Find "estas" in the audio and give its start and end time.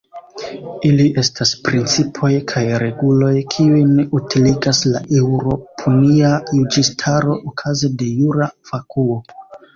1.21-1.51